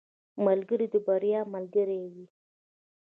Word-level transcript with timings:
ملګری 0.45 0.87
د 0.93 0.95
بریا 1.07 1.41
ملګری 1.53 1.99
وي. 2.13 2.25